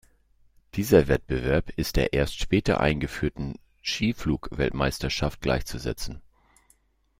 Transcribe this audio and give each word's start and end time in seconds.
Dieser 0.73 1.07
Wettbewerb 1.07 1.69
ist 1.75 1.95
der 1.95 2.11
erst 2.13 2.39
später 2.39 2.79
eingeführten 2.79 3.59
Skiflug-Weltmeisterschaft 3.83 5.41
gleichzusetzen. 5.41 6.23